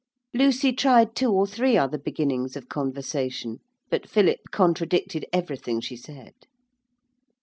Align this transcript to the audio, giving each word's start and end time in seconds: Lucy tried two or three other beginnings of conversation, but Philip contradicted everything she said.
Lucy 0.33 0.73
tried 0.73 1.15
two 1.15 1.31
or 1.31 1.45
three 1.45 1.77
other 1.77 1.99
beginnings 1.99 2.55
of 2.55 2.67
conversation, 2.67 3.59
but 3.91 4.09
Philip 4.09 4.39
contradicted 4.51 5.27
everything 5.31 5.79
she 5.79 5.95
said. 5.95 6.33